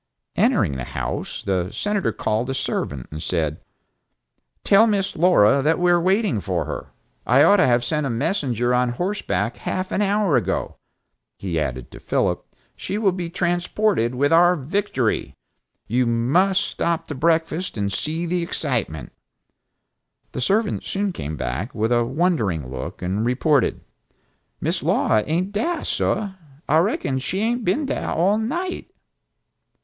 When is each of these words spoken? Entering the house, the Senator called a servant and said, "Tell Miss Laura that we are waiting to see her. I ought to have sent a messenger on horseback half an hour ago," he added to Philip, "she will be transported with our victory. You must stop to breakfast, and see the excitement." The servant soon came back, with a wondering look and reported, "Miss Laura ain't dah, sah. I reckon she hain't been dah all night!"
Entering 0.35 0.71
the 0.77 0.83
house, 0.83 1.43
the 1.43 1.69
Senator 1.71 2.11
called 2.11 2.49
a 2.49 2.55
servant 2.55 3.05
and 3.11 3.21
said, 3.21 3.59
"Tell 4.63 4.87
Miss 4.87 5.15
Laura 5.15 5.61
that 5.61 5.77
we 5.77 5.91
are 5.91 6.01
waiting 6.01 6.37
to 6.37 6.41
see 6.41 6.51
her. 6.51 6.87
I 7.27 7.43
ought 7.43 7.57
to 7.57 7.67
have 7.67 7.83
sent 7.85 8.07
a 8.07 8.09
messenger 8.09 8.73
on 8.73 8.89
horseback 8.93 9.57
half 9.57 9.91
an 9.91 10.01
hour 10.01 10.37
ago," 10.37 10.75
he 11.37 11.59
added 11.59 11.91
to 11.91 11.99
Philip, 11.99 12.43
"she 12.75 12.97
will 12.97 13.11
be 13.11 13.29
transported 13.29 14.15
with 14.15 14.33
our 14.33 14.55
victory. 14.55 15.35
You 15.85 16.07
must 16.07 16.61
stop 16.61 17.07
to 17.09 17.13
breakfast, 17.13 17.77
and 17.77 17.93
see 17.93 18.25
the 18.25 18.41
excitement." 18.41 19.11
The 20.31 20.41
servant 20.41 20.83
soon 20.83 21.13
came 21.13 21.37
back, 21.37 21.75
with 21.75 21.91
a 21.91 22.03
wondering 22.05 22.67
look 22.67 23.03
and 23.03 23.23
reported, 23.23 23.81
"Miss 24.59 24.81
Laura 24.81 25.21
ain't 25.27 25.51
dah, 25.51 25.83
sah. 25.83 26.31
I 26.67 26.79
reckon 26.79 27.19
she 27.19 27.41
hain't 27.41 27.63
been 27.63 27.85
dah 27.85 28.15
all 28.15 28.39
night!" 28.39 28.89